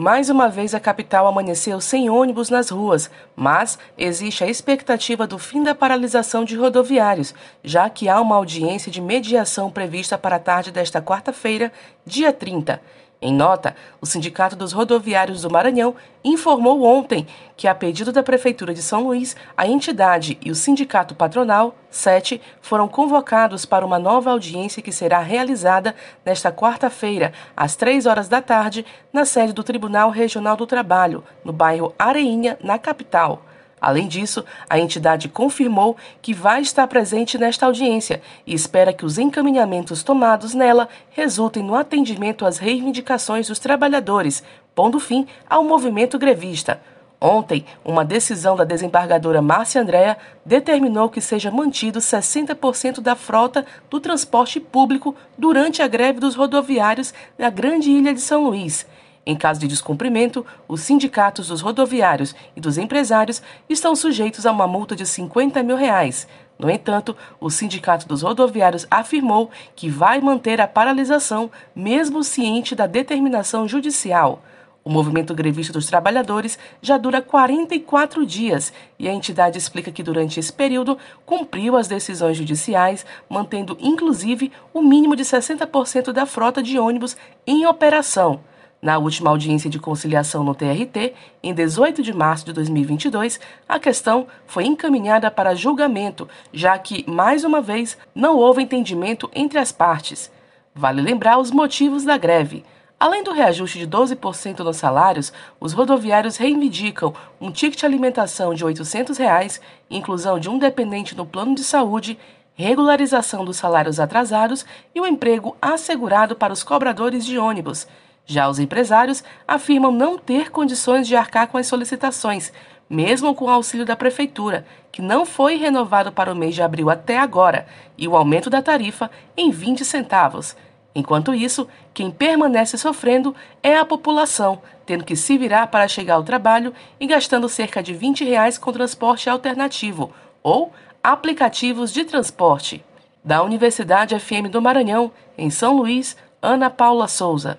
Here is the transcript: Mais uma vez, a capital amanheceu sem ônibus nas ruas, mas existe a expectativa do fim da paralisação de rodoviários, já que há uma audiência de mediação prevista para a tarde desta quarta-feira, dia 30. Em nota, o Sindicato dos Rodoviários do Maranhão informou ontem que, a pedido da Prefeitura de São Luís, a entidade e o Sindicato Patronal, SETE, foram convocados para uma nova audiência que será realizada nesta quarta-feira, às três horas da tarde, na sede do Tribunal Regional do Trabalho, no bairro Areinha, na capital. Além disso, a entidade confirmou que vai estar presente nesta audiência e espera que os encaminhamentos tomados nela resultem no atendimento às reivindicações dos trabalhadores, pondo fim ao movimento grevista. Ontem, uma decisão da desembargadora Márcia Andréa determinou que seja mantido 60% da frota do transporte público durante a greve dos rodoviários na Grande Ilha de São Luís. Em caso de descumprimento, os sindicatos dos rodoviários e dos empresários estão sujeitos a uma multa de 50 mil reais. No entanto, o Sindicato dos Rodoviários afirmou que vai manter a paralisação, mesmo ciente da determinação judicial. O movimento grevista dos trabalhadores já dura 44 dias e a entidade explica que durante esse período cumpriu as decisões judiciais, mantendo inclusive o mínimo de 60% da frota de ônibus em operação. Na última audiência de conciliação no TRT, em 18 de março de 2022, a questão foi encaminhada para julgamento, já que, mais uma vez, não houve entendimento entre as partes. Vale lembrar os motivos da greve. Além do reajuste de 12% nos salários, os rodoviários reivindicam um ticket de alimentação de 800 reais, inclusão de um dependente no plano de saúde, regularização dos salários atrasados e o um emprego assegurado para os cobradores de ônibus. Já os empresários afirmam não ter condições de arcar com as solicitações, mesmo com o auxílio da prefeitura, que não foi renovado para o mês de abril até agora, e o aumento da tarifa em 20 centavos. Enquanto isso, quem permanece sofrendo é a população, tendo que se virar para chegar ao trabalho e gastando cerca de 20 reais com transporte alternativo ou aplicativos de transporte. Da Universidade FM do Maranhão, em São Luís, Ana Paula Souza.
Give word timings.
Mais 0.00 0.30
uma 0.30 0.48
vez, 0.48 0.76
a 0.76 0.78
capital 0.78 1.26
amanheceu 1.26 1.80
sem 1.80 2.08
ônibus 2.08 2.50
nas 2.50 2.70
ruas, 2.70 3.10
mas 3.34 3.76
existe 3.98 4.44
a 4.44 4.46
expectativa 4.46 5.26
do 5.26 5.40
fim 5.40 5.64
da 5.64 5.74
paralisação 5.74 6.44
de 6.44 6.54
rodoviários, 6.54 7.34
já 7.64 7.90
que 7.90 8.08
há 8.08 8.20
uma 8.20 8.36
audiência 8.36 8.92
de 8.92 9.00
mediação 9.00 9.72
prevista 9.72 10.16
para 10.16 10.36
a 10.36 10.38
tarde 10.38 10.70
desta 10.70 11.02
quarta-feira, 11.02 11.72
dia 12.06 12.32
30. 12.32 12.80
Em 13.20 13.34
nota, 13.34 13.74
o 14.00 14.06
Sindicato 14.06 14.54
dos 14.54 14.72
Rodoviários 14.72 15.42
do 15.42 15.50
Maranhão 15.50 15.96
informou 16.24 16.84
ontem 16.84 17.26
que, 17.56 17.66
a 17.66 17.74
pedido 17.74 18.12
da 18.12 18.22
Prefeitura 18.22 18.72
de 18.72 18.80
São 18.80 19.02
Luís, 19.02 19.34
a 19.56 19.66
entidade 19.66 20.38
e 20.40 20.52
o 20.52 20.54
Sindicato 20.54 21.16
Patronal, 21.16 21.74
SETE, 21.90 22.40
foram 22.62 22.86
convocados 22.86 23.66
para 23.66 23.84
uma 23.84 23.98
nova 23.98 24.30
audiência 24.30 24.80
que 24.80 24.92
será 24.92 25.18
realizada 25.18 25.96
nesta 26.24 26.52
quarta-feira, 26.52 27.32
às 27.56 27.74
três 27.74 28.06
horas 28.06 28.28
da 28.28 28.40
tarde, 28.40 28.86
na 29.12 29.24
sede 29.24 29.52
do 29.52 29.64
Tribunal 29.64 30.10
Regional 30.10 30.56
do 30.56 30.66
Trabalho, 30.66 31.24
no 31.44 31.52
bairro 31.52 31.92
Areinha, 31.98 32.56
na 32.62 32.78
capital. 32.78 33.42
Além 33.80 34.08
disso, 34.08 34.44
a 34.68 34.78
entidade 34.78 35.28
confirmou 35.28 35.96
que 36.20 36.34
vai 36.34 36.60
estar 36.60 36.86
presente 36.86 37.38
nesta 37.38 37.66
audiência 37.66 38.20
e 38.46 38.54
espera 38.54 38.92
que 38.92 39.04
os 39.04 39.18
encaminhamentos 39.18 40.02
tomados 40.02 40.54
nela 40.54 40.88
resultem 41.10 41.62
no 41.62 41.74
atendimento 41.74 42.44
às 42.44 42.58
reivindicações 42.58 43.48
dos 43.48 43.58
trabalhadores, 43.58 44.42
pondo 44.74 44.98
fim 44.98 45.26
ao 45.48 45.64
movimento 45.64 46.18
grevista. 46.18 46.80
Ontem, 47.20 47.64
uma 47.84 48.04
decisão 48.04 48.54
da 48.54 48.62
desembargadora 48.62 49.42
Márcia 49.42 49.82
Andréa 49.82 50.16
determinou 50.46 51.08
que 51.08 51.20
seja 51.20 51.50
mantido 51.50 51.98
60% 51.98 53.00
da 53.00 53.16
frota 53.16 53.66
do 53.90 53.98
transporte 53.98 54.60
público 54.60 55.16
durante 55.36 55.82
a 55.82 55.88
greve 55.88 56.20
dos 56.20 56.36
rodoviários 56.36 57.12
na 57.36 57.50
Grande 57.50 57.90
Ilha 57.90 58.14
de 58.14 58.20
São 58.20 58.44
Luís. 58.44 58.86
Em 59.28 59.36
caso 59.36 59.60
de 59.60 59.68
descumprimento, 59.68 60.46
os 60.66 60.80
sindicatos 60.80 61.48
dos 61.48 61.60
rodoviários 61.60 62.34
e 62.56 62.60
dos 62.62 62.78
empresários 62.78 63.42
estão 63.68 63.94
sujeitos 63.94 64.46
a 64.46 64.50
uma 64.50 64.66
multa 64.66 64.96
de 64.96 65.04
50 65.04 65.62
mil 65.62 65.76
reais. 65.76 66.26
No 66.58 66.70
entanto, 66.70 67.14
o 67.38 67.50
Sindicato 67.50 68.08
dos 68.08 68.22
Rodoviários 68.22 68.86
afirmou 68.90 69.50
que 69.76 69.90
vai 69.90 70.18
manter 70.18 70.62
a 70.62 70.66
paralisação, 70.66 71.50
mesmo 71.76 72.24
ciente 72.24 72.74
da 72.74 72.86
determinação 72.86 73.68
judicial. 73.68 74.42
O 74.82 74.88
movimento 74.88 75.34
grevista 75.34 75.74
dos 75.74 75.86
trabalhadores 75.86 76.58
já 76.80 76.96
dura 76.96 77.20
44 77.20 78.24
dias 78.24 78.72
e 78.98 79.06
a 79.06 79.12
entidade 79.12 79.58
explica 79.58 79.92
que 79.92 80.02
durante 80.02 80.40
esse 80.40 80.50
período 80.52 80.96
cumpriu 81.26 81.76
as 81.76 81.86
decisões 81.86 82.38
judiciais, 82.38 83.04
mantendo 83.28 83.76
inclusive 83.78 84.50
o 84.72 84.80
mínimo 84.80 85.14
de 85.14 85.22
60% 85.22 86.12
da 86.12 86.24
frota 86.24 86.62
de 86.62 86.78
ônibus 86.78 87.14
em 87.46 87.66
operação. 87.66 88.40
Na 88.80 88.96
última 88.96 89.30
audiência 89.30 89.68
de 89.68 89.78
conciliação 89.78 90.44
no 90.44 90.54
TRT, 90.54 91.12
em 91.42 91.52
18 91.52 92.00
de 92.00 92.12
março 92.12 92.46
de 92.46 92.52
2022, 92.52 93.40
a 93.68 93.76
questão 93.80 94.28
foi 94.46 94.66
encaminhada 94.66 95.32
para 95.32 95.54
julgamento, 95.54 96.28
já 96.52 96.78
que, 96.78 97.04
mais 97.10 97.42
uma 97.42 97.60
vez, 97.60 97.98
não 98.14 98.36
houve 98.36 98.62
entendimento 98.62 99.28
entre 99.34 99.58
as 99.58 99.72
partes. 99.72 100.30
Vale 100.72 101.02
lembrar 101.02 101.38
os 101.40 101.50
motivos 101.50 102.04
da 102.04 102.16
greve. 102.16 102.64
Além 103.00 103.24
do 103.24 103.32
reajuste 103.32 103.80
de 103.80 103.86
12% 103.86 104.60
nos 104.60 104.76
salários, 104.76 105.32
os 105.58 105.72
rodoviários 105.72 106.36
reivindicam 106.36 107.12
um 107.40 107.50
ticket 107.50 107.80
de 107.80 107.86
alimentação 107.86 108.54
de 108.54 108.64
800 108.64 109.18
reais, 109.18 109.60
inclusão 109.90 110.38
de 110.38 110.48
um 110.48 110.56
dependente 110.56 111.16
no 111.16 111.26
plano 111.26 111.52
de 111.52 111.64
saúde, 111.64 112.16
regularização 112.54 113.44
dos 113.44 113.56
salários 113.56 113.98
atrasados 113.98 114.64
e 114.94 115.00
o 115.00 115.04
um 115.04 115.06
emprego 115.06 115.56
assegurado 115.60 116.36
para 116.36 116.52
os 116.52 116.62
cobradores 116.62 117.24
de 117.24 117.38
ônibus. 117.38 117.86
Já 118.30 118.46
os 118.46 118.58
empresários 118.58 119.24
afirmam 119.46 119.90
não 119.90 120.18
ter 120.18 120.50
condições 120.50 121.08
de 121.08 121.16
arcar 121.16 121.48
com 121.48 121.56
as 121.56 121.66
solicitações, 121.66 122.52
mesmo 122.88 123.34
com 123.34 123.46
o 123.46 123.50
auxílio 123.50 123.86
da 123.86 123.96
prefeitura, 123.96 124.66
que 124.92 125.00
não 125.00 125.24
foi 125.24 125.56
renovado 125.56 126.12
para 126.12 126.30
o 126.30 126.36
mês 126.36 126.54
de 126.54 126.60
abril 126.60 126.90
até 126.90 127.18
agora, 127.18 127.66
e 127.96 128.06
o 128.06 128.14
aumento 128.14 128.50
da 128.50 128.60
tarifa 128.60 129.10
em 129.34 129.50
20 129.50 129.82
centavos. 129.82 130.54
Enquanto 130.94 131.32
isso, 131.32 131.66
quem 131.94 132.10
permanece 132.10 132.76
sofrendo 132.76 133.34
é 133.62 133.78
a 133.78 133.84
população, 133.84 134.60
tendo 134.84 135.04
que 135.04 135.16
se 135.16 135.38
virar 135.38 135.68
para 135.68 135.88
chegar 135.88 136.16
ao 136.16 136.22
trabalho 136.22 136.74
e 137.00 137.06
gastando 137.06 137.48
cerca 137.48 137.82
de 137.82 137.94
20 137.94 138.26
reais 138.26 138.58
com 138.58 138.70
transporte 138.70 139.30
alternativo 139.30 140.12
ou 140.42 140.70
aplicativos 141.02 141.94
de 141.94 142.04
transporte. 142.04 142.84
Da 143.24 143.42
Universidade 143.42 144.18
FM 144.18 144.50
do 144.50 144.60
Maranhão, 144.60 145.10
em 145.36 145.48
São 145.48 145.78
Luís, 145.78 146.14
Ana 146.42 146.68
Paula 146.68 147.08
Souza. 147.08 147.58